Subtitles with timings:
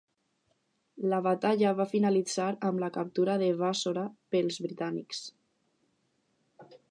[1.11, 5.21] La batalla va finalitzar amb la captura de Bàssora pels britànics.